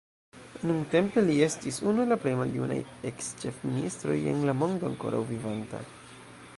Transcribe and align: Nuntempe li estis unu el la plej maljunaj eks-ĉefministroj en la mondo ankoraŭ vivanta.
Nuntempe 0.69 1.23
li 1.25 1.35
estis 1.47 1.77
unu 1.91 2.03
el 2.05 2.09
la 2.13 2.17
plej 2.23 2.33
maljunaj 2.39 2.79
eks-ĉefministroj 3.11 4.17
en 4.33 4.43
la 4.51 4.57
mondo 4.63 4.91
ankoraŭ 4.93 5.25
vivanta. 5.35 5.89